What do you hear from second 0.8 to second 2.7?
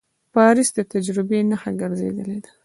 تجربې نښه ګرځېدلې ده.